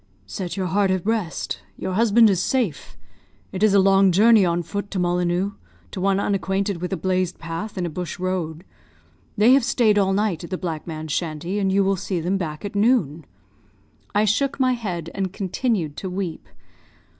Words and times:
"Set 0.25 0.57
your 0.57 0.65
heart 0.65 0.89
at 0.89 1.05
rest; 1.05 1.59
your 1.77 1.93
husband 1.93 2.27
is 2.27 2.41
safe. 2.41 2.97
It 3.51 3.61
is 3.61 3.75
a 3.75 3.79
long 3.79 4.11
journey 4.11 4.43
on 4.43 4.63
foot 4.63 4.89
to 4.89 4.97
Mollineux, 4.97 5.51
to 5.91 6.01
one 6.01 6.19
unacquainted 6.19 6.81
with 6.81 6.91
a 6.91 6.97
blazed 6.97 7.37
path 7.37 7.77
in 7.77 7.85
a 7.85 7.89
bush 7.91 8.17
road. 8.17 8.63
They 9.37 9.53
have 9.53 9.63
stayed 9.63 9.99
all 9.99 10.13
night 10.13 10.43
at 10.43 10.49
the 10.49 10.57
black 10.57 10.87
man's 10.87 11.11
shanty, 11.11 11.59
and 11.59 11.71
you 11.71 11.83
will 11.83 11.97
see 11.97 12.19
them 12.19 12.39
back 12.39 12.65
at 12.65 12.73
noon." 12.73 13.25
I 14.15 14.25
shook 14.25 14.59
my 14.59 14.73
head 14.73 15.11
and 15.13 15.31
continued 15.31 15.95
to 15.97 16.09
weep. 16.09 16.47